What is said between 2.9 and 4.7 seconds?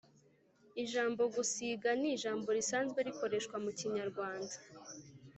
rikoreshwa mu kinyarwanda